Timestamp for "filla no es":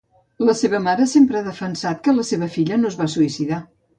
2.57-2.99